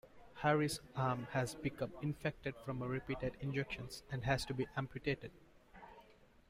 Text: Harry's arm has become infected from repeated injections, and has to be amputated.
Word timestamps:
Harry's 0.41 0.79
arm 0.95 1.27
has 1.31 1.53
become 1.53 1.93
infected 2.01 2.55
from 2.65 2.81
repeated 2.81 3.35
injections, 3.39 4.01
and 4.09 4.23
has 4.23 4.43
to 4.47 4.51
be 4.55 4.65
amputated. 4.75 5.29